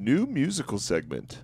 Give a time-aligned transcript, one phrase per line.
[0.00, 1.42] new musical segment.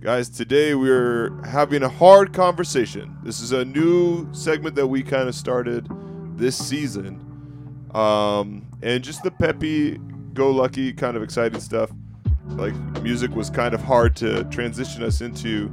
[0.00, 3.16] Guys, today we're having a hard conversation.
[3.22, 5.88] This is a new segment that we kind of started
[6.36, 7.24] this season.
[7.94, 9.98] Um, and just the peppy,
[10.34, 11.90] go lucky, kind of exciting stuff.
[12.48, 15.72] Like, music was kind of hard to transition us into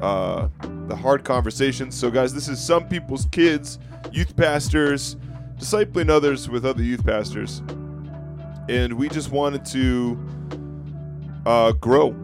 [0.00, 0.48] uh,
[0.88, 1.94] the hard conversations.
[1.94, 3.78] So, guys, this is some people's kids,
[4.10, 5.16] youth pastors,
[5.58, 7.62] discipling others with other youth pastors.
[8.72, 10.18] And we just wanted to
[11.44, 12.16] uh, grow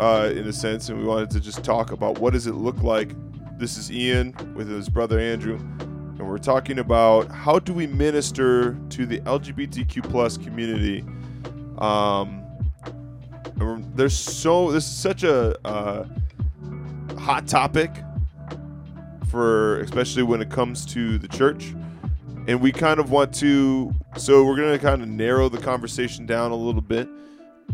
[0.00, 2.82] uh, in a sense, and we wanted to just talk about what does it look
[2.82, 3.12] like.
[3.56, 8.76] This is Ian with his brother Andrew, and we're talking about how do we minister
[8.88, 11.04] to the LGBTQ plus community.
[11.78, 12.42] Um,
[13.94, 16.04] there's so this is such a uh,
[17.16, 17.92] hot topic
[19.30, 21.76] for especially when it comes to the church
[22.46, 26.26] and we kind of want to so we're going to kind of narrow the conversation
[26.26, 27.08] down a little bit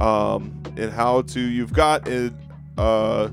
[0.00, 2.32] um, and how to you've got a,
[2.78, 3.28] uh,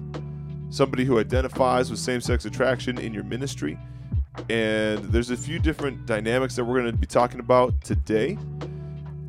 [0.69, 3.77] somebody who identifies with same-sex attraction in your ministry.
[4.49, 8.37] And there's a few different dynamics that we're going to be talking about today.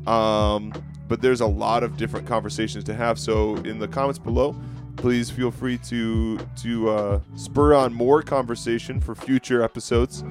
[0.05, 0.73] Um,
[1.07, 3.17] but there's a lot of different conversations to have.
[3.17, 4.55] So in the comments below
[4.99, 10.25] please feel free to to uh, spur on more conversation for future episodes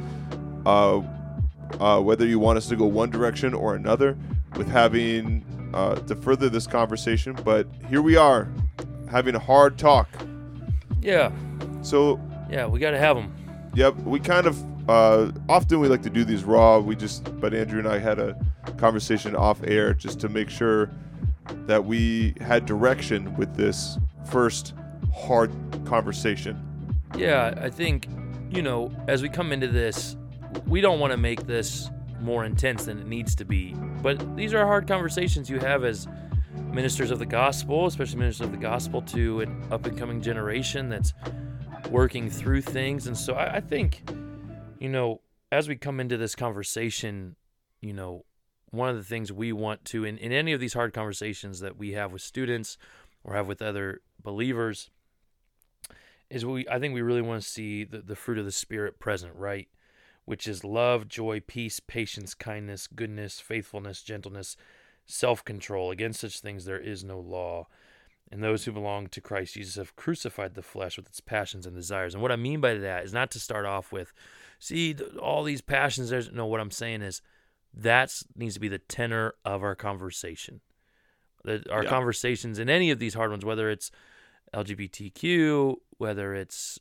[0.67, 1.01] uh,
[1.81, 4.17] uh, whether you want us to go one direction or another
[4.57, 5.45] with having
[5.75, 7.37] uh, to further this conversation.
[7.45, 8.49] But here we are,
[9.11, 10.09] having a hard talk.
[11.01, 11.31] Yeah.
[11.83, 12.21] So.
[12.51, 13.35] Yeah, we got to have them.
[13.75, 16.79] Yep, we kind of uh, often we like to do these raw.
[16.79, 18.37] We just, but Andrew and I had a
[18.79, 20.91] conversation off air just to make sure
[21.67, 23.99] that we had direction with this
[24.31, 24.75] first
[25.15, 25.53] hard
[25.85, 26.59] conversation.
[27.17, 28.09] Yeah, I think,
[28.51, 30.17] you know, as we come into this,
[30.67, 33.75] we don't want to make this more intense than it needs to be.
[34.03, 36.09] But these are hard conversations you have as
[36.73, 40.89] ministers of the gospel, especially ministers of the gospel to an up and coming generation
[40.89, 41.13] that's
[41.91, 43.07] working through things.
[43.07, 44.09] And so I, I think,
[44.79, 45.21] you know,
[45.51, 47.37] as we come into this conversation,
[47.81, 48.25] you know,
[48.71, 51.79] one of the things we want to, in, in any of these hard conversations that
[51.79, 52.77] we have with students
[53.25, 54.91] or have with other believers,
[56.29, 58.99] is we I think we really want to see the, the fruit of the spirit
[58.99, 59.69] present, right?
[60.29, 64.59] Which is love, joy, peace, patience, kindness, goodness, faithfulness, gentleness,
[65.07, 65.91] self control.
[65.91, 67.67] Against such things there is no law.
[68.31, 71.75] And those who belong to Christ Jesus have crucified the flesh with its passions and
[71.75, 72.13] desires.
[72.13, 74.13] And what I mean by that is not to start off with,
[74.59, 76.11] see, all these passions.
[76.11, 76.45] There's no.
[76.45, 77.23] What I'm saying is,
[77.73, 80.61] that needs to be the tenor of our conversation.
[81.47, 81.89] Our yeah.
[81.89, 83.91] conversations in any of these hard ones, whether it's
[84.53, 86.79] LGBTQ, whether it's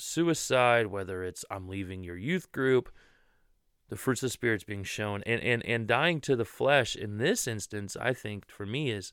[0.00, 2.90] suicide, whether it's I'm leaving your youth group,
[3.88, 5.22] the fruits of the spirit's being shown.
[5.24, 9.12] And and and dying to the flesh in this instance, I think for me is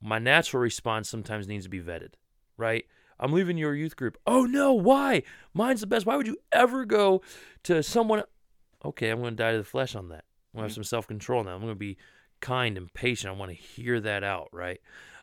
[0.00, 2.14] my natural response sometimes needs to be vetted,
[2.56, 2.84] right?
[3.20, 4.18] I'm leaving your youth group.
[4.26, 5.22] Oh no, why?
[5.54, 6.06] Mine's the best.
[6.06, 7.22] Why would you ever go
[7.62, 8.24] to someone
[8.84, 10.24] Okay, I'm going to die to the flesh on that.
[10.52, 11.54] I'm going to have some self-control now.
[11.54, 11.96] I'm going to be
[12.40, 13.32] kind and patient.
[13.32, 14.80] I want to hear that out, right?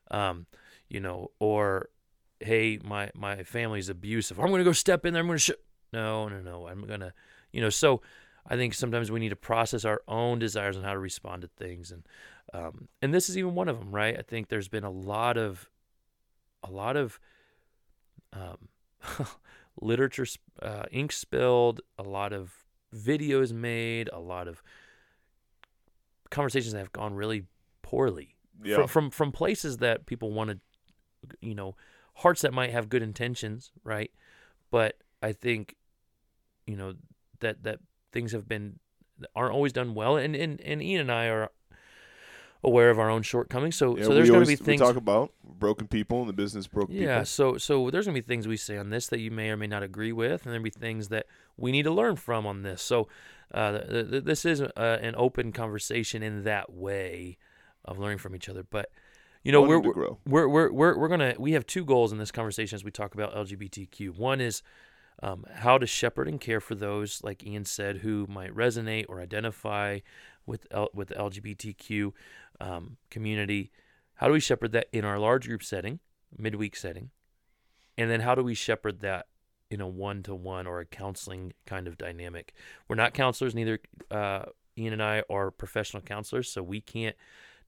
[0.10, 0.46] Um,
[0.88, 1.90] you know, or
[2.40, 4.40] hey, my my family's abusive.
[4.40, 5.22] I'm going to go step in there.
[5.22, 5.92] I'm going to sh-.
[5.94, 6.68] no, no, no.
[6.68, 7.14] I'm going to,
[7.52, 7.70] you know.
[7.70, 8.02] So
[8.48, 11.48] I think sometimes we need to process our own desires and how to respond to
[11.48, 12.04] things, and
[12.54, 14.18] um, and this is even one of them, right?
[14.18, 15.70] I think there's been a lot of
[16.64, 17.20] a lot of
[18.34, 18.70] um,
[19.82, 20.26] literature,
[20.62, 22.54] uh, ink spilled, a lot of
[22.96, 24.62] videos made, a lot of
[26.30, 27.46] conversations that have gone really
[27.82, 28.76] poorly yeah.
[28.76, 30.60] from, from from places that people want to,
[31.42, 31.76] you know,
[32.20, 34.12] hearts that might have good intentions, right?
[34.72, 35.76] But I think,
[36.66, 36.94] you know,
[37.40, 37.80] that that
[38.12, 38.80] things have been
[39.36, 41.50] aren't always done well, and and, and Ian and I are
[42.64, 43.76] aware of our own shortcomings.
[43.76, 46.34] So yeah, so there's going to be things we talk about broken people in the
[46.34, 47.08] business broken people.
[47.08, 47.26] yeah, people.
[47.26, 49.58] so so there's going to be things we say on this that you may or
[49.58, 51.26] may not agree with, and there'll be things that
[51.58, 52.82] we need to learn from on this.
[52.82, 53.08] So
[53.54, 57.38] uh, th- th- this is uh, an open conversation in that way
[57.86, 58.90] of learning from each other, but
[59.44, 59.94] you know we're, we're,
[60.26, 63.14] we're we're we're we're gonna we have two goals in this conversation as we talk
[63.14, 64.18] about LGBTQ.
[64.18, 64.62] One is
[65.22, 69.20] um, how to shepherd and care for those, like Ian said, who might resonate or
[69.22, 70.00] identify
[70.46, 72.12] with L- with the LGBTQ
[72.60, 73.72] um, community.
[74.16, 76.00] How do we shepherd that in our large group setting,
[76.38, 77.12] midweek setting,
[77.98, 79.28] and then how do we shepherd that
[79.70, 82.54] in a one to one or a counseling kind of dynamic?
[82.88, 83.80] We're not counselors, neither
[84.12, 84.46] uh,
[84.78, 87.16] Ian and I are professional counselors, so we can't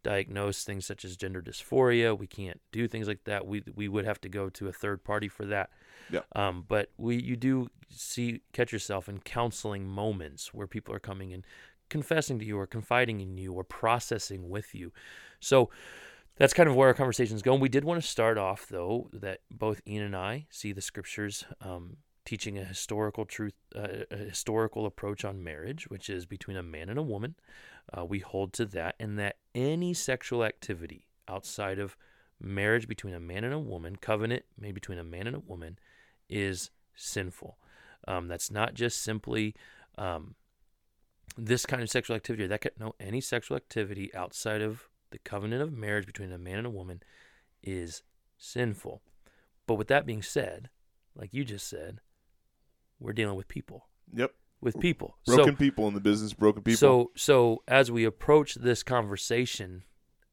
[0.03, 2.17] diagnose things such as gender dysphoria.
[2.17, 3.45] We can't do things like that.
[3.45, 5.69] We we would have to go to a third party for that.
[6.09, 6.21] Yeah.
[6.35, 11.33] Um, but we you do see catch yourself in counseling moments where people are coming
[11.33, 11.45] and
[11.89, 14.91] confessing to you or confiding in you or processing with you.
[15.39, 15.69] So
[16.37, 17.59] that's kind of where our conversation is going.
[17.59, 21.43] We did want to start off, though, that both Ian and I see the scriptures
[21.59, 26.63] um, teaching a historical truth, uh, a historical approach on marriage, which is between a
[26.63, 27.35] man and a woman.
[27.91, 31.97] Uh, we hold to that, and that any sexual activity outside of
[32.39, 35.77] marriage between a man and a woman, covenant made between a man and a woman,
[36.29, 37.57] is sinful.
[38.07, 39.55] Um, that's not just simply
[39.97, 40.35] um,
[41.37, 42.47] this kind of sexual activity.
[42.47, 46.57] That could, no, any sexual activity outside of the covenant of marriage between a man
[46.59, 47.03] and a woman
[47.61, 48.03] is
[48.37, 49.01] sinful.
[49.67, 50.69] But with that being said,
[51.15, 51.99] like you just said,
[53.01, 53.87] we're dealing with people.
[54.13, 54.33] Yep.
[54.61, 55.17] With people.
[55.25, 56.77] Broken so, people in the business, broken people.
[56.77, 59.83] So so as we approach this conversation,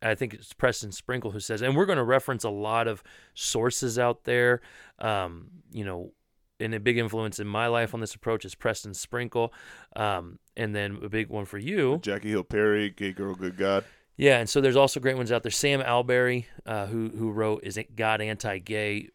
[0.02, 3.02] I think it's Preston Sprinkle who says, and we're going to reference a lot of
[3.34, 4.60] sources out there.
[4.98, 6.12] Um, you know,
[6.60, 9.52] and a big influence in my life on this approach is Preston Sprinkle,
[9.96, 13.84] um, and then a big one for you, Jackie Hill Perry, Gay Girl, Good God.
[14.16, 15.52] Yeah, and so there's also great ones out there.
[15.52, 19.10] Sam Allberry, uh, who who wrote "Is God Anti-Gay?"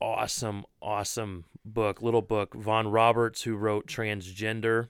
[0.00, 1.44] Awesome, awesome
[1.74, 2.54] book, little book.
[2.54, 4.88] Vaughn Roberts, who wrote Transgender,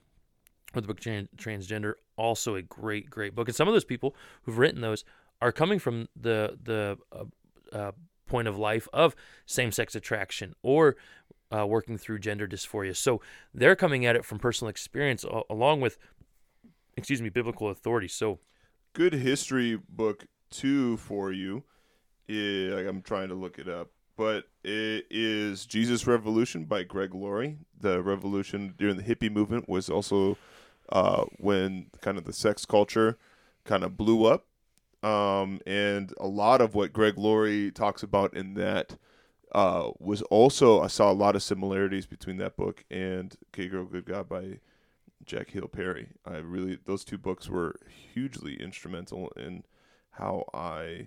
[0.74, 3.48] or the book Transgender, also a great, great book.
[3.48, 5.04] And some of those people who've written those
[5.40, 7.24] are coming from the the uh,
[7.72, 7.92] uh,
[8.26, 9.14] point of life of
[9.46, 10.96] same-sex attraction or
[11.50, 12.94] uh, working through gender dysphoria.
[12.96, 13.22] So
[13.54, 15.96] they're coming at it from personal experience, along with,
[16.96, 18.08] excuse me, biblical authority.
[18.08, 18.40] So
[18.92, 21.64] good history book too for you.
[22.28, 27.56] like I'm trying to look it up, but it is Jesus Revolution by Greg Laurie.
[27.80, 30.36] The revolution during the hippie movement was also
[30.88, 33.16] uh, when kind of the sex culture
[33.64, 34.46] kind of blew up,
[35.04, 38.96] um, and a lot of what Greg Laurie talks about in that
[39.52, 43.84] uh, was also I saw a lot of similarities between that book and "Gay Girl
[43.84, 44.58] Good God" by
[45.24, 46.08] Jack Hill Perry.
[46.26, 47.76] I really those two books were
[48.14, 49.62] hugely instrumental in
[50.10, 51.06] how I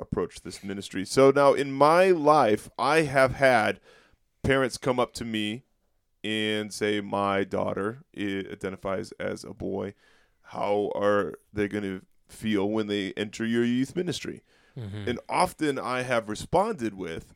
[0.00, 1.04] approached this ministry.
[1.04, 3.80] So now in my life, I have had
[4.42, 5.64] parents come up to me
[6.22, 9.94] and say my daughter identifies as a boy.
[10.42, 14.42] How are they going to feel when they enter your youth ministry?
[14.78, 15.08] Mm-hmm.
[15.08, 17.34] And often I have responded with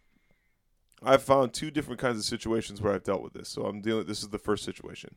[1.03, 3.49] I've found two different kinds of situations where I've dealt with this.
[3.49, 5.17] So I'm dealing this is the first situation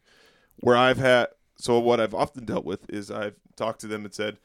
[0.59, 1.27] where I've had
[1.57, 4.37] so what I've often dealt with is I've talked to them and said,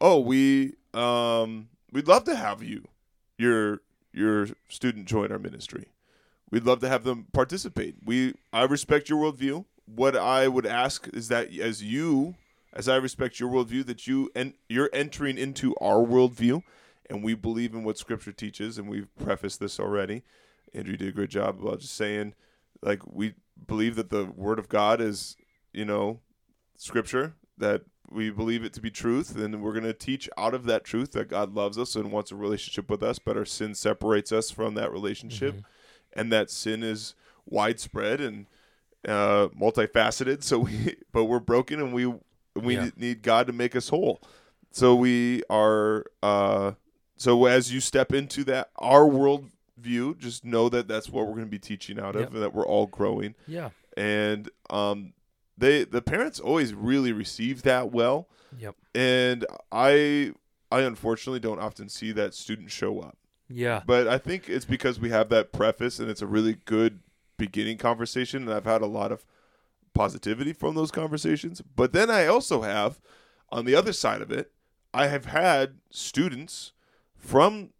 [0.00, 2.88] "Oh, we um we'd love to have you
[3.38, 3.80] your
[4.12, 5.86] your student join our ministry.
[6.50, 7.96] We'd love to have them participate.
[8.04, 9.64] We I respect your worldview.
[9.86, 12.34] What I would ask is that as you
[12.72, 16.62] as I respect your worldview, that you and you're entering into our worldview,
[17.10, 20.22] and we believe in what Scripture teaches, and we've prefaced this already.
[20.74, 22.34] Andrew did a great job about just saying,
[22.80, 23.34] like we
[23.66, 25.36] believe that the Word of God is
[25.72, 26.20] you know,
[26.76, 30.64] scripture that we believe it to be truth and we're going to teach out of
[30.64, 33.74] that truth that God loves us and wants a relationship with us but our sin
[33.74, 36.20] separates us from that relationship mm-hmm.
[36.20, 37.14] and that sin is
[37.46, 38.46] widespread and
[39.06, 42.12] uh, multifaceted so we but we're broken and we
[42.54, 42.90] we yeah.
[42.96, 44.20] need God to make us whole
[44.70, 46.72] so we are uh,
[47.16, 51.34] so as you step into that our world view just know that that's what we're
[51.34, 52.32] going to be teaching out of yep.
[52.32, 55.12] and that we're all growing yeah and um
[55.56, 58.28] they the parents always really receive that well.
[58.58, 58.76] Yep.
[58.94, 60.32] And I
[60.70, 63.16] I unfortunately don't often see that student show up.
[63.48, 63.82] Yeah.
[63.86, 67.00] But I think it's because we have that preface and it's a really good
[67.36, 69.26] beginning conversation and I've had a lot of
[69.94, 71.60] positivity from those conversations.
[71.60, 73.00] But then I also have
[73.50, 74.52] on the other side of it,
[74.94, 76.72] I have had students
[77.16, 77.70] from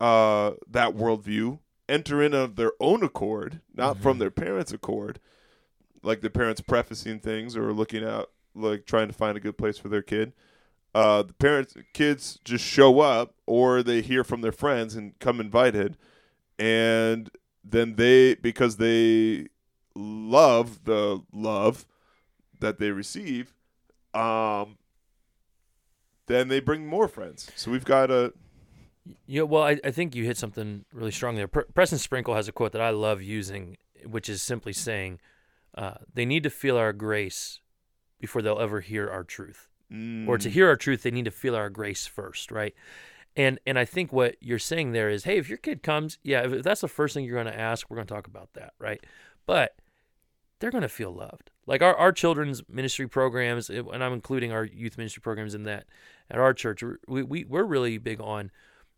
[0.00, 1.58] uh, that worldview
[1.88, 4.02] enter in of their own accord, not mm-hmm.
[4.02, 5.18] from their parents' accord,
[6.02, 9.78] like the parents prefacing things or looking out like trying to find a good place
[9.78, 10.32] for their kid.
[10.94, 15.40] Uh, the parents, kids just show up, or they hear from their friends and come
[15.40, 15.96] invited,
[16.58, 17.30] and
[17.64, 19.46] then they because they
[19.94, 21.86] love the love
[22.60, 23.54] that they receive,
[24.12, 24.76] um,
[26.26, 27.50] then they bring more friends.
[27.56, 28.34] So we've got a.
[29.26, 31.48] Yeah, well, I, I think you hit something really strong there.
[31.48, 35.18] Preston Sprinkle has a quote that I love using, which is simply saying,
[35.74, 37.60] uh, they need to feel our grace
[38.20, 39.68] before they'll ever hear our truth.
[39.92, 40.28] Mm.
[40.28, 40.52] Or to mm.
[40.52, 42.74] hear our truth, they need to feel our grace first, right?
[43.34, 46.42] And and I think what you're saying there is, hey, if your kid comes, yeah,
[46.42, 48.74] if that's the first thing you're going to ask, we're going to talk about that,
[48.78, 49.04] right?
[49.46, 49.74] But
[50.60, 51.50] they're going to feel loved.
[51.66, 55.86] Like our, our children's ministry programs, and I'm including our youth ministry programs in that
[56.30, 58.50] at our church, we, we, we're really big on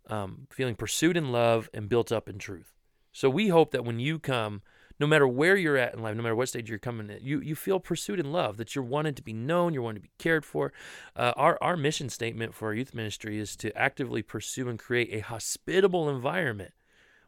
[0.08, 2.74] um, feeling pursued in love and built up in truth.
[3.12, 4.62] So we hope that when you come
[5.00, 7.40] no matter where you're at in life, no matter what stage you're coming in, you
[7.40, 10.12] you feel pursued and loved, that you're wanted to be known, you're wanted to be
[10.18, 10.72] cared for.
[11.16, 15.12] Uh, our our mission statement for our youth ministry is to actively pursue and create
[15.12, 16.72] a hospitable environment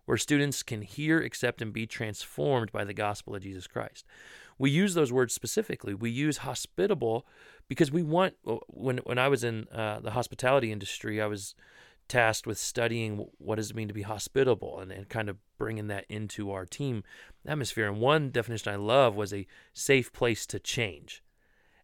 [0.05, 4.07] where students can hear, accept, and be transformed by the gospel of Jesus Christ.
[4.59, 5.95] We use those words specifically.
[5.95, 7.27] We use hospitable
[7.69, 8.35] because we want.
[8.69, 11.55] When when I was in uh, the hospitality industry, I was
[12.09, 15.89] tasked with studying what does it mean to be hospitable and, and kind of bringing
[15.89, 17.03] that into our team
[17.47, 17.89] atmosphere.
[17.89, 21.23] And one definition I love was a safe place to change.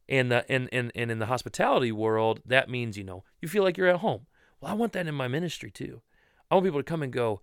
[0.09, 3.63] And the and, and, and in the hospitality world, that means, you know, you feel
[3.63, 4.27] like you're at home.
[4.61, 6.03] Well, I want that in my ministry too.
[6.51, 7.41] I want people to come and go,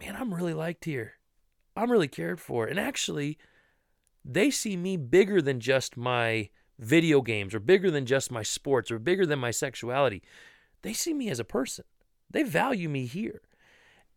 [0.00, 1.14] man, I'm really liked here.
[1.76, 2.66] I'm really cared for.
[2.66, 3.38] And actually,
[4.24, 8.90] they see me bigger than just my video games or bigger than just my sports
[8.90, 10.22] or bigger than my sexuality.
[10.82, 11.84] They see me as a person.
[12.34, 13.40] They value me here.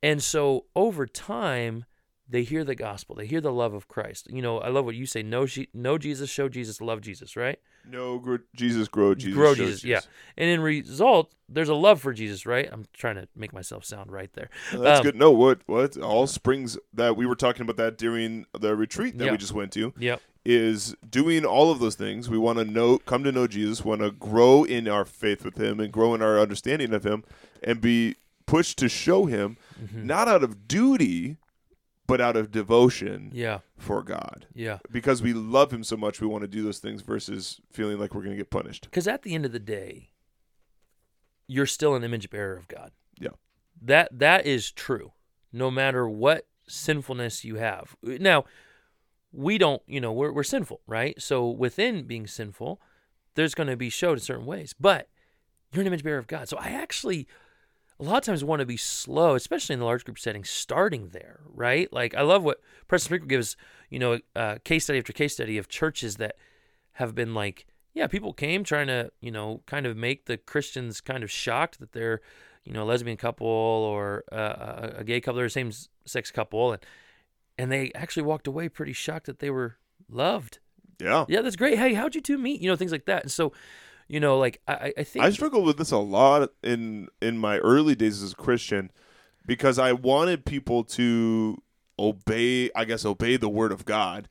[0.04, 1.86] And so over time,
[2.28, 3.16] they hear the gospel.
[3.16, 4.28] They hear the love of Christ.
[4.30, 5.24] You know, I love what you say.
[5.24, 7.60] Know, know Jesus, show Jesus, love Jesus, right?
[7.90, 8.22] No,
[8.54, 9.34] Jesus, grow Jesus.
[9.34, 10.02] Grow Jesus, Jesus, yeah.
[10.36, 12.68] And in result, there's a love for Jesus, right?
[12.70, 14.50] I'm trying to make myself sound right there.
[14.74, 15.16] that's um, good.
[15.16, 19.26] No, what what all springs that we were talking about that during the retreat that
[19.26, 19.32] yep.
[19.32, 19.94] we just went to.
[19.98, 20.22] Yep.
[20.44, 22.30] Is doing all of those things.
[22.30, 25.58] We want to know, come to know Jesus, want to grow in our faith with
[25.58, 27.26] Him and grow in our understanding of Him,
[27.64, 30.06] and be pushed to show Him, mm-hmm.
[30.06, 31.38] not out of duty,
[32.08, 33.60] but out of devotion yeah.
[33.78, 34.48] for God.
[34.54, 34.80] Yeah.
[34.90, 38.16] Because we love him so much we want to do those things versus feeling like
[38.16, 38.86] we're going to get punished.
[38.86, 40.12] Because at the end of the day,
[41.48, 42.92] you're still an image bearer of God.
[43.20, 43.32] Yeah.
[43.82, 45.12] That that is true.
[45.52, 47.96] No matter what sinfulness you have.
[48.02, 48.46] Now,
[49.32, 51.22] we don't, you know, we're we're sinful, right?
[51.22, 52.82] So within being sinful,
[53.36, 54.74] there's going to be showed in certain ways.
[54.80, 55.10] But
[55.72, 56.48] you're an image bearer of God.
[56.48, 57.28] So I actually
[58.00, 61.10] a lot of times want to be slow, especially in the large group setting, starting
[61.10, 61.92] there, right?
[61.92, 63.58] Like I love what Preston Sprinkle gives,
[63.90, 66.36] you know, uh, case study after case study of churches that
[66.94, 71.02] have been like, yeah, people came trying to, you know, kind of make the Christians
[71.02, 72.22] kind of shocked that they're,
[72.64, 75.72] you know, a lesbian couple or uh, a gay couple or a same
[76.06, 76.86] sex couple, and
[77.58, 79.78] and they actually walked away pretty shocked that they were
[80.10, 80.60] loved.
[81.00, 81.80] Yeah, yeah, that's great.
[81.80, 82.62] Hey, how'd you two meet?
[82.62, 83.24] You know, things like that.
[83.24, 83.54] And so
[84.08, 87.58] you know, like I, I think I struggled with this a lot in in my
[87.60, 88.92] early days as a Christian
[89.46, 91.62] because I wanted people to
[92.00, 94.28] obey, I guess, obey the word of God.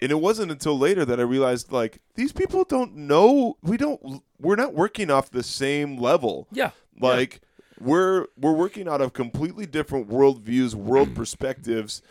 [0.00, 4.22] And it wasn't until later that I realized like these people don't know we don't
[4.38, 6.48] we're not working off the same level.
[6.52, 6.70] Yeah.
[7.00, 7.40] Like
[7.80, 7.86] yeah.
[7.86, 12.02] we're we're working out of completely different worldviews, world perspectives,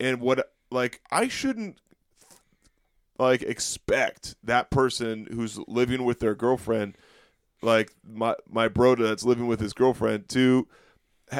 [0.00, 1.78] and what like I shouldn't
[3.18, 6.96] like expect that person who's living with their girlfriend,
[7.62, 10.66] like my my bro that's living with his girlfriend, to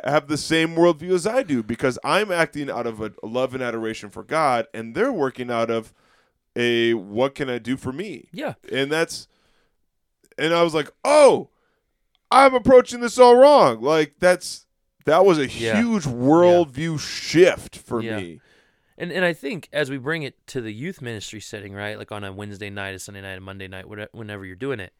[0.04, 3.62] have the same worldview as I do because I'm acting out of a love and
[3.62, 5.92] adoration for God, and they're working out of
[6.56, 8.28] a what can I do for me?
[8.32, 9.28] Yeah, and that's
[10.38, 11.48] and I was like, oh,
[12.30, 13.80] I'm approaching this all wrong.
[13.80, 14.66] Like that's
[15.04, 15.80] that was a yeah.
[15.80, 16.98] huge worldview yeah.
[16.98, 18.16] shift for yeah.
[18.16, 18.40] me.
[18.98, 22.12] And and I think as we bring it to the youth ministry setting, right, like
[22.12, 24.92] on a Wednesday night, a Sunday night, a Monday night, whatever, whenever you're doing it,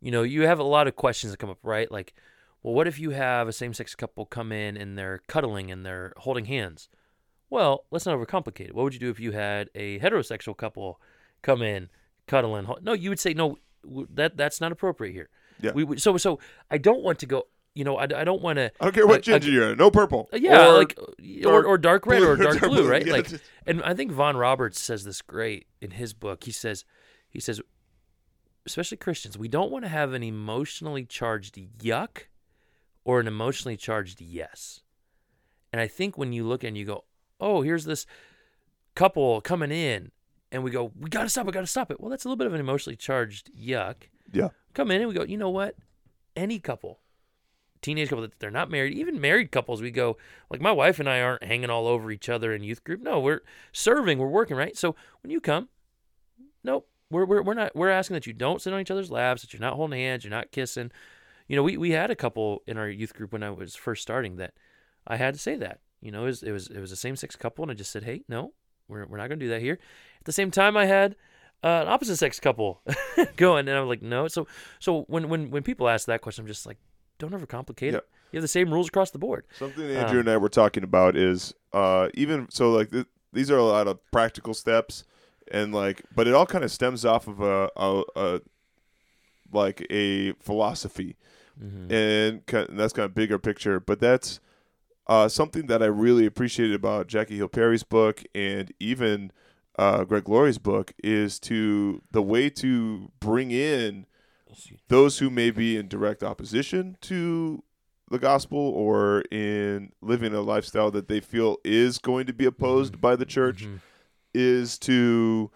[0.00, 1.90] you know, you have a lot of questions that come up, right?
[1.90, 2.14] Like,
[2.62, 6.12] well, what if you have a same-sex couple come in and they're cuddling and they're
[6.18, 6.88] holding hands?
[7.50, 8.74] Well, let's not overcomplicate it.
[8.74, 11.00] What would you do if you had a heterosexual couple
[11.42, 11.88] come in,
[12.26, 12.66] cuddling?
[12.82, 13.58] No, you would say no.
[13.84, 15.30] That that's not appropriate here.
[15.60, 15.72] Yeah.
[15.72, 16.38] We would, so so
[16.70, 18.72] I don't want to go you know, I, I don't want to.
[18.80, 19.76] I don't care what ginger uh, you're.
[19.76, 20.28] No purple.
[20.32, 20.98] Yeah, or like
[21.44, 23.06] or, or dark red or dark blue, right?
[23.06, 23.44] Yeah, like, just...
[23.66, 26.44] and I think Vaughn Roberts says this great in his book.
[26.44, 26.84] He says,
[27.28, 27.60] he says,
[28.66, 32.24] especially Christians, we don't want to have an emotionally charged yuck
[33.04, 34.80] or an emotionally charged yes.
[35.72, 37.04] And I think when you look and you go,
[37.40, 38.04] oh, here's this
[38.96, 40.10] couple coming in,
[40.50, 42.00] and we go, we got to stop we got to stop it.
[42.00, 44.08] Well, that's a little bit of an emotionally charged yuck.
[44.32, 44.48] Yeah.
[44.74, 45.76] Come in and we go, you know what?
[46.34, 46.98] Any couple
[47.82, 50.16] teenage couple that they're not married, even married couples, we go
[50.50, 53.00] like my wife and I aren't hanging all over each other in youth group.
[53.00, 54.76] No, we're serving, we're working, right?
[54.76, 55.68] So when you come,
[56.62, 59.42] nope, we're we're we're not we're asking that you don't sit on each other's laps,
[59.42, 60.90] that you're not holding hands, you're not kissing.
[61.48, 64.02] You know, we we had a couple in our youth group when I was first
[64.02, 64.54] starting that
[65.06, 65.80] I had to say that.
[66.00, 67.90] You know, it was it was it was a same sex couple, and I just
[67.90, 68.52] said, hey, no,
[68.88, 69.78] we're we're not going to do that here.
[70.18, 71.16] At the same time, I had
[71.62, 72.82] uh, an opposite sex couple
[73.36, 74.28] going, and I'm like, no.
[74.28, 74.46] So
[74.78, 76.78] so when when when people ask that question, I'm just like,
[77.20, 78.08] don't overcomplicate it.
[78.32, 79.44] You have the same rules across the board.
[79.58, 83.50] Something Andrew um, and I were talking about is uh, even so, like th- these
[83.50, 85.04] are a lot of practical steps,
[85.50, 88.40] and like, but it all kind of stems off of a, a, a
[89.52, 91.16] like a philosophy,
[91.60, 91.92] mm-hmm.
[91.92, 93.80] and, kind of, and that's kind of bigger picture.
[93.80, 94.40] But that's
[95.08, 99.32] uh, something that I really appreciated about Jackie Hill Perry's book and even
[99.76, 104.06] uh, Greg Laurie's book is to the way to bring in
[104.88, 107.62] those who may be in direct opposition to
[108.10, 112.94] the gospel or in living a lifestyle that they feel is going to be opposed
[112.94, 113.00] Mhm.
[113.00, 113.80] by the church Mhm.
[114.34, 115.50] is to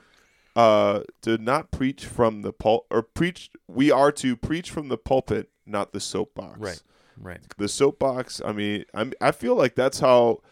[0.56, 4.96] uh to not preach from the pul or preach we are to preach from the
[4.98, 6.82] pulpit not the soapbox Right.
[7.20, 7.40] Right.
[7.58, 10.42] the soapbox i mean i'm i feel like that's how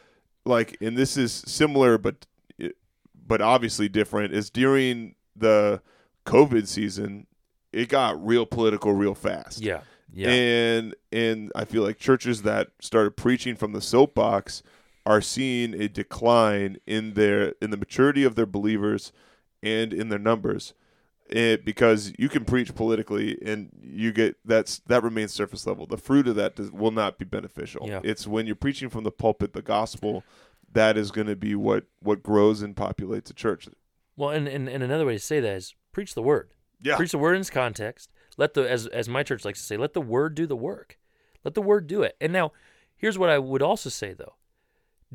[0.44, 2.26] like and this is similar but
[3.26, 5.80] but obviously different is during the
[6.26, 7.26] covid season
[7.73, 9.81] it got real political real fast Yeah.
[10.12, 10.29] Yeah.
[10.31, 14.62] and and I feel like churches that started preaching from the soapbox
[15.07, 19.12] are seeing a decline in their in the maturity of their believers
[19.62, 20.75] and in their numbers.
[21.29, 25.87] It, because you can preach politically and you get that's that remains surface level.
[25.87, 27.87] The fruit of that does, will not be beneficial.
[27.88, 28.00] Yeah.
[28.05, 30.25] It's when you're preaching from the pulpit the gospel
[30.71, 33.67] that is going to be what what grows and populates a church.
[34.17, 36.50] well, and, and and another way to say that is preach the word.
[36.83, 36.97] Yeah.
[36.97, 38.11] Preach the word in its context.
[38.37, 40.99] Let the as as my church likes to say, let the word do the work.
[41.45, 42.17] Let the word do it.
[42.21, 42.53] And now,
[42.97, 44.35] here's what I would also say though.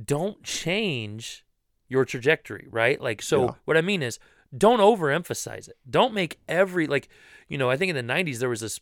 [0.02, 1.46] Don't change
[1.88, 3.00] your trajectory, right?
[3.02, 3.52] Like so Yeah.
[3.66, 4.20] what I mean is
[4.58, 5.78] don't overemphasize it.
[5.90, 7.10] Don't make every like,
[7.48, 8.80] you know, I think in the 90s there was this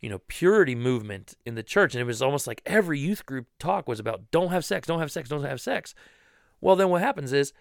[0.00, 3.46] you know, purity movement in the church and it was almost like every youth group
[3.60, 5.94] talk was about don't have sex, don't have sex, don't have sex.
[6.60, 7.52] Well, then what happens is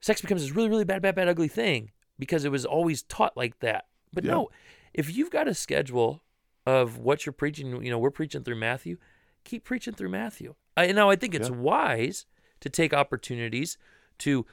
[0.00, 3.36] sex becomes this really really bad bad bad ugly thing because it was always taught
[3.36, 3.86] like that.
[4.16, 4.32] But Yeah.
[4.32, 4.50] no,
[4.94, 6.22] if you've got a schedule
[6.64, 8.96] of what you're preaching, you know, we're preaching through Matthew,
[9.44, 10.54] keep preaching through Matthew.
[10.76, 11.54] I now I think it's Yeah.
[11.56, 12.24] wise
[12.60, 13.76] to take opportunities
[14.20, 14.46] to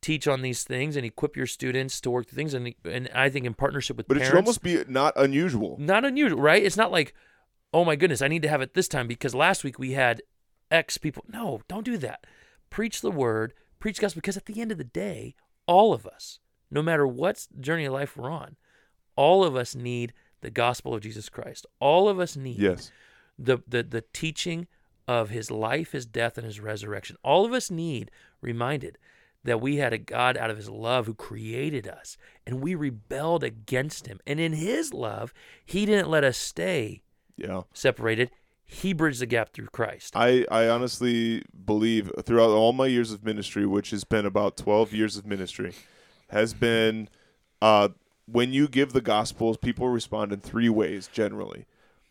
[0.00, 3.28] teach on these things and equip your students to work through things and and I
[3.28, 5.76] think in partnership with But it should almost be not unusual.
[5.78, 6.62] not unusual, right?
[6.62, 7.14] It's not like,
[7.74, 10.22] oh my goodness, I need to have it this time because last week we had
[10.70, 11.22] X people.
[11.28, 12.26] No, don't do that.
[12.70, 15.34] Preach the word, preach gospel, because at the end of the day,
[15.66, 16.40] all of us,
[16.70, 18.56] no matter what journey of life we're on,
[19.16, 21.66] all of us need the gospel of Jesus Christ.
[21.80, 22.90] All of us need Yes.
[23.38, 24.66] the, the the teaching
[25.08, 27.16] of his life, his death, and his resurrection.
[27.24, 28.10] All of us need
[28.40, 28.98] reminded
[29.44, 33.42] that we had a God out of his love who created us and we rebelled
[33.42, 34.20] against him.
[34.26, 35.34] And in his love,
[35.66, 37.02] he didn't let us stay
[37.36, 37.62] Yeah.
[37.74, 38.30] separated.
[38.64, 40.14] He bridged the gap through Christ.
[40.16, 44.92] I, I honestly believe throughout all my years of ministry, which has been about 12
[44.92, 45.74] years of ministry,
[46.30, 47.08] has been
[47.60, 47.88] uh,
[48.26, 51.66] when you give the gospels, people respond in three ways generally.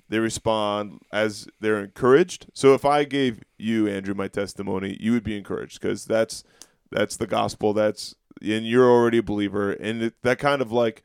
[0.10, 2.48] They respond as they're encouraged.
[2.54, 6.44] So if I gave you, Andrew, my testimony, you would be encouraged because that's
[6.92, 7.72] that's the gospel.
[7.74, 11.04] That's and you're already a believer, and it, that kind of like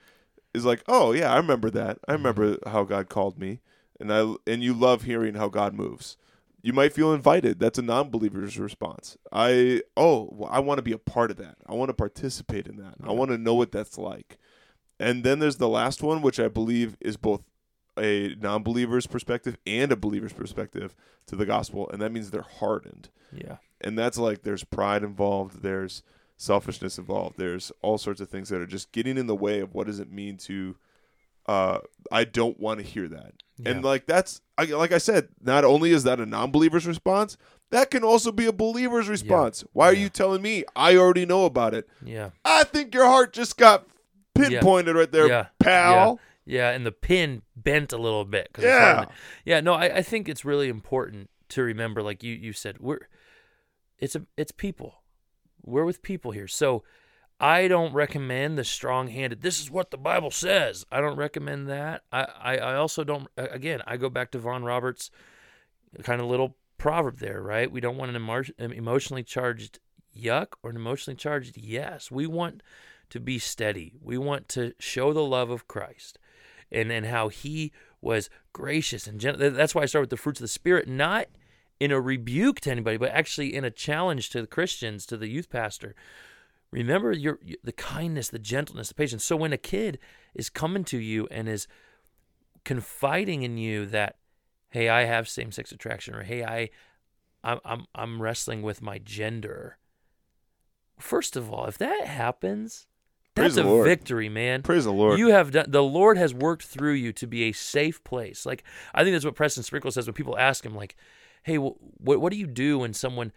[0.55, 1.99] is like, oh yeah, I remember that.
[2.09, 2.27] I mm-hmm.
[2.27, 3.61] remember how God called me,
[4.01, 6.16] and I and you love hearing how God moves.
[6.62, 7.61] You might feel invited.
[7.61, 9.16] That's a non-believer's response.
[9.31, 11.59] I oh, well, I want to be a part of that.
[11.64, 12.95] I want to participate in that.
[13.05, 14.37] I want to know what that's like.
[14.98, 17.42] And then there's the last one, which I believe is both
[17.98, 20.94] a non-believer's perspective and a believer's perspective
[21.26, 23.09] to the gospel, and that means they're hardened.
[23.32, 23.56] Yeah.
[23.80, 26.02] and that's like there's pride involved there's
[26.37, 29.74] selfishness involved there's all sorts of things that are just getting in the way of
[29.74, 30.76] what does it mean to
[31.46, 31.78] uh
[32.12, 33.32] i don't want to hear that.
[33.64, 37.37] And like that's I, like i said not only is that a non-believer's response
[37.70, 39.64] that can also be a believer's response.
[39.72, 40.02] Why are Yeah.
[40.04, 40.62] you telling me?
[40.76, 41.88] I already know about it.
[42.04, 42.30] Yeah.
[42.44, 43.87] i think your heart just got
[44.37, 45.46] pinpointed right there Yeah.
[45.59, 48.49] pal Yeah, and the pin bent a little bit.
[48.59, 49.05] Yeah.
[49.07, 49.09] to-
[49.44, 49.61] yeah.
[49.61, 53.01] No, I, I think it's really important to remember, like you, you said, we're
[53.99, 55.03] it's a it's people.
[55.64, 56.85] We're with people here, so
[57.40, 59.42] I don't recommend the strong-handed.
[59.42, 60.87] This is what the Bible says.
[60.92, 62.03] I don't recommend that.
[62.12, 63.27] I I, I also don't.
[63.37, 65.11] Again, I go back to Vaughn Roberts'
[66.03, 67.70] kind of little proverb there, right?
[67.70, 69.81] We don't want an an emotionally charged
[70.16, 72.11] yuck or an emotionally charged yes.
[72.11, 72.62] We want
[73.11, 73.95] to be steady.
[74.03, 76.19] We want to show the love of Christ
[76.71, 79.51] and, and how he was gracious and gentle.
[79.51, 81.27] That's why I start with the fruits of the Spirit, not
[81.79, 85.29] in a rebuke to anybody, but actually in a challenge to the Christians, to the
[85.29, 85.95] youth pastor.
[86.71, 89.25] Remember your the kindness, the gentleness, the patience.
[89.25, 89.99] So when a kid
[90.35, 91.69] is coming to you and is
[92.64, 94.16] confiding in you that,
[94.71, 96.71] hey, I have same sex attraction, or hey, I,
[97.45, 99.79] I'm I'm I'm wrestling with my gender.
[100.99, 102.87] First of all, if that happens,
[103.44, 103.87] that's the a Lord.
[103.87, 104.62] victory, man.
[104.62, 105.66] praise the lord You have done.
[105.68, 108.44] The Lord has worked through you to be a safe place.
[108.46, 110.96] Like I think that's what Preston Sprinkle says when people ask him, like,
[111.42, 113.33] "Hey, wh- what what do you do when someone,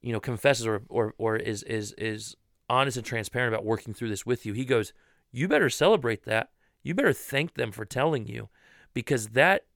[0.00, 2.36] you know, confesses or or or is is is
[2.68, 4.92] honest and transparent about working through this with you?" He goes,
[5.30, 6.50] "You better celebrate that.
[6.82, 8.48] You better thank them for telling you,
[8.94, 9.66] because that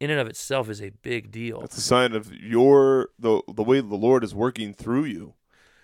[0.00, 1.60] in and of itself is a big deal.
[1.60, 5.34] That's a sign of your the the way the Lord is working through you.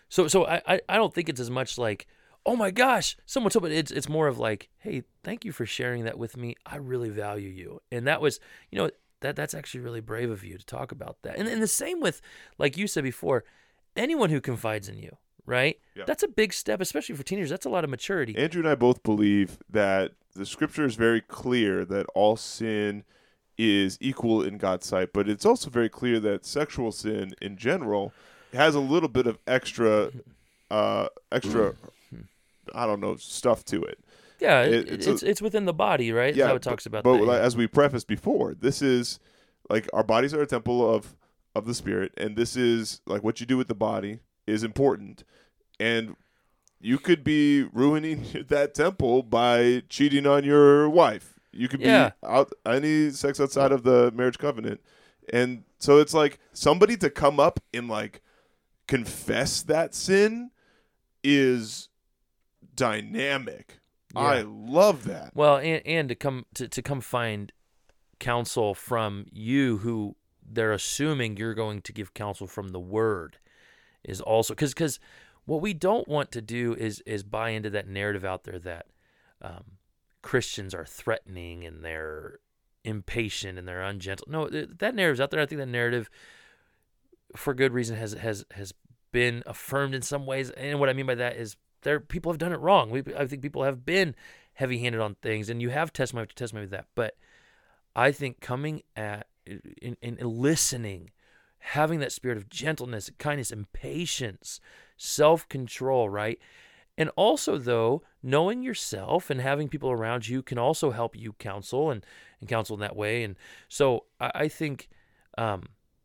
[0.09, 2.07] So so I, I don't think it's as much like
[2.47, 5.67] oh my gosh someone told me it's it's more of like hey thank you for
[5.67, 6.55] sharing that with me.
[6.65, 7.81] I really value you.
[7.93, 11.19] And that was you know that that's actually really brave of you to talk about
[11.23, 11.37] that.
[11.37, 12.23] And and the same with
[12.59, 13.45] like you said before
[13.97, 15.79] anyone who confides in you right?
[15.95, 16.05] Yeah.
[16.07, 17.51] that's a big step especially for teenagers.
[17.51, 18.37] That's a lot of maturity.
[18.37, 23.05] Andrew and I both believe that the scripture is very clear that all sin
[23.57, 28.13] is equal in God's sight, but it's also very clear that sexual sin in general
[28.53, 30.11] has a little bit of extra
[30.71, 31.75] uh extra
[32.75, 33.99] I don't know stuff to it.
[34.41, 36.63] yeah It- it, it's it's, a- it's within the body right That's yeah, how it
[36.63, 37.45] but- talks about But that, like, yeah.
[37.47, 39.19] as we prefaced before, this is
[39.71, 41.17] like our bodies are a temple of
[41.55, 45.25] of the spirit, and this is like what you do with the body is important,
[45.81, 46.15] and
[46.81, 51.39] you could be ruining that temple by cheating on your wife.
[51.53, 52.11] You could Yeah.
[52.21, 54.81] be out any sex outside of the marriage covenant,
[55.33, 58.21] and so it's like somebody to come up and like
[58.87, 60.51] confess that sin
[61.25, 61.89] is
[62.77, 63.79] dynamic.
[64.15, 65.33] I love that.
[65.35, 67.53] Well, and, and to come to, to come find
[68.19, 70.17] counsel from you who
[70.49, 73.39] they're assuming you're going to give counsel from the word
[74.05, 74.99] is also because because
[75.45, 78.87] what we don't want to do is is buy into that narrative out there that
[79.43, 79.65] um,
[80.23, 82.39] Christians are threatening and they're
[82.85, 84.27] impatient and they're ungentle.
[84.31, 85.41] No, that narrative's out there.
[85.41, 86.09] I think that narrative,
[87.35, 88.73] for good reason, has has has
[89.13, 90.51] been affirmed in some ways.
[90.51, 92.91] And what I mean by that is there people have done it wrong.
[92.91, 94.15] We I think people have been
[94.55, 96.87] heavy-handed on things, and you have testimony after testimony of that.
[96.95, 97.17] But
[97.95, 101.11] I think coming at in, in, in listening,
[101.59, 104.61] having that spirit of gentleness, kindness, and patience,
[104.97, 106.39] self-control, right?
[106.99, 111.91] And also, though, knowing yourself and having people around you can also help you counsel
[111.91, 112.05] and,
[112.41, 113.23] and counsel in that way.
[113.23, 113.37] And
[113.69, 114.89] so I, I think
[115.37, 115.65] um,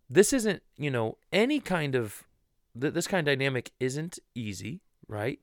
[0.09, 2.25] this isn't, you know, any kind of,
[2.79, 5.39] th- this kind of dynamic isn't easy, right?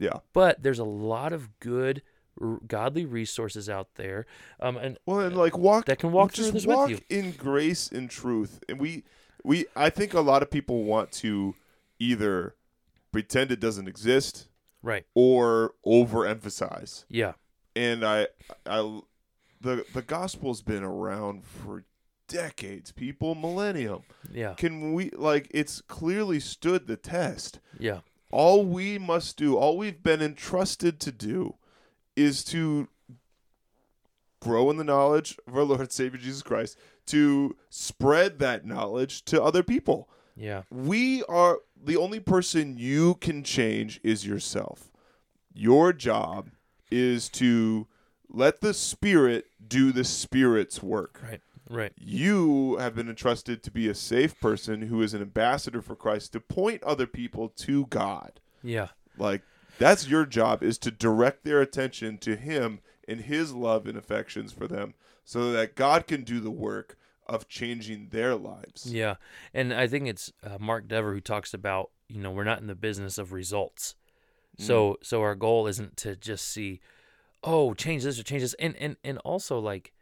[0.00, 0.18] Yeah.
[0.32, 2.02] But there's a lot of good,
[2.40, 4.26] r- godly resources out there.
[4.58, 7.00] Um, and Well, and like walk that can walk just through this with walk you.
[7.08, 8.64] in grace and truth.
[8.68, 9.04] And we
[9.44, 11.54] we I think a lot of people want to
[11.98, 12.56] either
[13.12, 14.48] pretend it doesn't exist
[14.82, 15.04] right.
[15.14, 17.04] or overemphasize.
[17.08, 17.34] Yeah.
[17.76, 18.28] And I
[18.66, 19.00] I
[19.60, 21.84] the the gospel's been around for
[22.26, 24.02] decades, people, millennium.
[24.32, 24.54] Yeah.
[24.54, 27.60] Can we like it's clearly stood the test.
[27.78, 28.00] Yeah.
[28.30, 31.56] All we must do, all we've been entrusted to do
[32.16, 32.88] is to
[34.40, 39.24] grow in the knowledge of our Lord and Savior Jesus Christ, to spread that knowledge
[39.26, 40.08] to other people.
[40.36, 40.62] Yeah.
[40.70, 44.90] We are the only person you can change is yourself.
[45.52, 46.50] Your job
[46.90, 47.86] is to
[48.28, 51.20] let the Spirit do the Spirit's work.
[51.22, 51.40] Right.
[51.70, 51.92] Right.
[51.96, 56.32] You have been entrusted to be a safe person who is an ambassador for Christ
[56.32, 58.40] to point other people to God.
[58.62, 58.88] Yeah.
[59.16, 59.42] Like
[59.78, 64.52] that's your job is to direct their attention to him and his love and affections
[64.52, 66.96] for them so that God can do the work
[67.30, 68.92] of changing their lives.
[68.92, 69.14] Yeah,
[69.54, 72.66] and I think it's uh, Mark Dever who talks about you know we're not in
[72.66, 73.94] the business of results,
[74.58, 76.80] so so our goal isn't to just see,
[77.44, 79.92] oh change this or change this, and and and also like,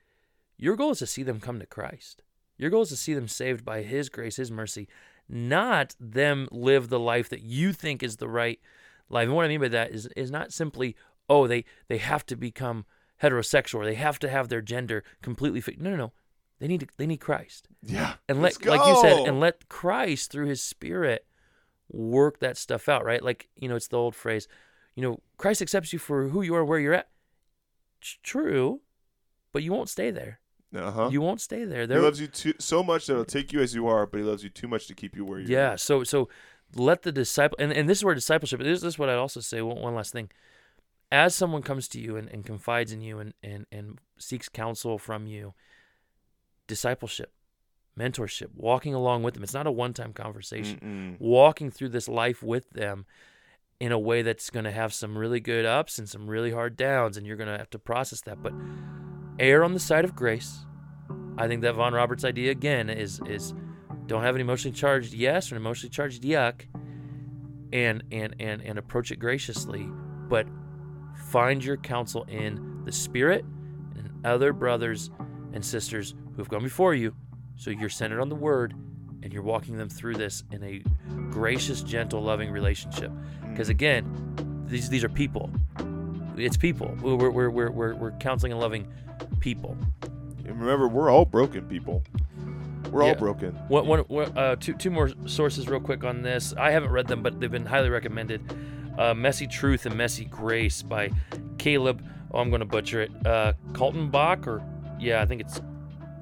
[0.58, 2.22] your goal is to see them come to Christ.
[2.58, 4.88] Your goal is to see them saved by His grace, His mercy,
[5.28, 8.60] not them live the life that you think is the right
[9.08, 9.26] life.
[9.26, 10.96] And what I mean by that is is not simply
[11.28, 12.84] oh they they have to become
[13.22, 15.80] heterosexual or they have to have their gender completely fixed.
[15.80, 16.12] No, no, no.
[16.60, 18.14] They need to, they need Christ Yeah.
[18.28, 21.24] and let like you said and let christ through his spirit
[21.88, 24.48] work that stuff out right like you know it's the old phrase
[24.96, 27.08] you know christ accepts you for who you are where you're at
[28.00, 28.80] it's true
[29.52, 30.40] but you won't stay there
[30.74, 31.08] uh-huh.
[31.10, 33.74] you won't stay there he loves you too, so much that he'll take you as
[33.74, 35.70] you are, but he loves you too much to keep you where you yeah are.
[35.70, 35.76] Yeah.
[35.76, 36.28] So so
[36.74, 39.40] let the disciple and, and this is where discipleship this, this is what i'd also
[39.40, 40.30] say one, one last thing
[41.10, 44.98] as someone comes to you and, and confides in you and, and and seeks counsel
[44.98, 45.54] from you
[46.66, 47.32] discipleship
[47.98, 51.20] mentorship walking along with them it's not a one-time conversation Mm-mm.
[51.20, 53.06] walking through this life with them
[53.80, 56.76] in a way that's going to have some really good ups and some really hard
[56.76, 58.52] downs and you're going to have to process that but
[59.38, 60.66] err on the side of grace
[61.36, 63.54] i think that Vaughn Roberts idea again is is
[64.06, 66.62] don't have an emotionally charged yes or an emotionally charged yuck
[67.72, 69.88] and and and and approach it graciously
[70.28, 70.46] but
[71.30, 73.44] find your counsel in the spirit
[73.96, 75.10] and other brothers
[75.52, 77.14] and sisters who have gone before you
[77.56, 78.74] so you're centered on the word
[79.22, 80.82] and you're walking them through this in a
[81.30, 83.10] gracious, gentle, loving relationship.
[83.50, 83.72] Because mm.
[83.72, 85.50] again, these these are people.
[86.44, 86.96] It's people.
[87.00, 88.86] We're we're we're we're, we're counseling and loving
[89.40, 89.76] people.
[90.44, 90.58] Amen.
[90.58, 92.02] remember, we're all broken people.
[92.90, 93.14] We're all Yeah.
[93.14, 93.52] broken.
[93.68, 96.54] One, one, one, uh, two, two more sources, real quick, on this.
[96.56, 98.40] I haven't read them, but they've been highly recommended.
[98.96, 101.10] Uh, Messy Truth and Messy Grace by
[101.58, 102.02] Caleb.
[102.32, 103.10] Oh, I'm going to butcher it.
[103.26, 104.62] Uh, Kaltenbach, or
[104.98, 105.60] yeah, I think it's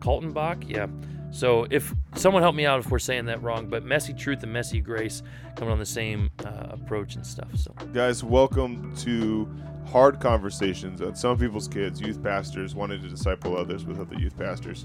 [0.00, 0.68] Kaltenbach.
[0.68, 0.86] Yeah.
[1.30, 4.52] So if someone help me out if we're saying that wrong, but Messy Truth and
[4.52, 5.22] Messy Grace
[5.54, 7.48] coming on the same uh, approach and stuff.
[7.56, 9.48] So Guys, welcome to
[9.86, 14.36] Hard Conversations on Some People's Kids, youth pastors wanting to disciple others with other youth
[14.36, 14.84] pastors.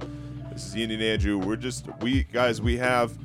[0.52, 1.38] This is Ian and Andrew.
[1.38, 3.18] We're just we guys, we have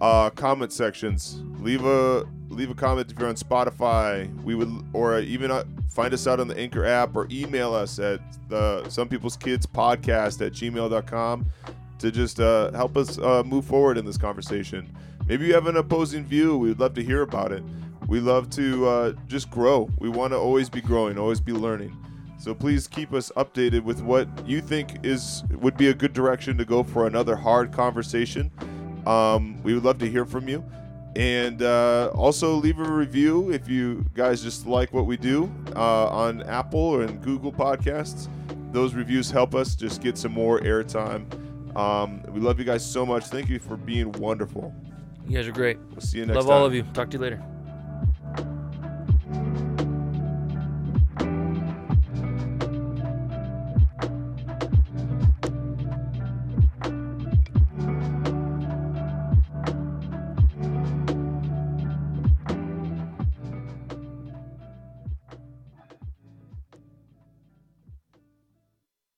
[0.00, 1.40] uh comment sections.
[1.60, 4.32] Leave a leave a comment if you're on Spotify.
[4.42, 7.98] We would or even uh, find us out on the Anchor app or email us
[7.98, 11.46] at the Some People's Kids podcast at gmail.com
[11.98, 14.94] to just uh, help us uh, move forward in this conversation.
[15.26, 16.58] Maybe you have an opposing view.
[16.58, 17.62] We'd love to hear about it.
[18.08, 19.88] We love to uh, just grow.
[19.98, 21.96] We want to always be growing, always be learning.
[22.38, 26.58] So please keep us updated with what you think is would be a good direction
[26.58, 28.50] to go for another hard conversation.
[29.06, 30.62] Um, we would love to hear from you,
[31.16, 36.08] and uh, also leave a review if you guys just like what we do uh,
[36.08, 38.28] on Apple or in Google Podcasts.
[38.72, 41.24] Those reviews help us just get some more airtime.
[41.76, 43.24] Um, we love you guys so much.
[43.26, 44.74] Thank you for being wonderful.
[45.26, 45.78] you guys are great.
[45.90, 46.54] We'll see you next Love time.
[46.54, 46.82] all of you.
[46.92, 47.42] Talk to you later.